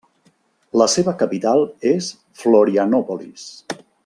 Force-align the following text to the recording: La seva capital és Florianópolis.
La 0.81 0.87
seva 0.93 1.13
capital 1.19 1.67
és 1.93 2.09
Florianópolis. 2.41 3.49